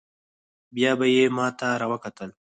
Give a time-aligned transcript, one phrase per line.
[0.75, 2.29] بيا به يې ما ته راوکتل.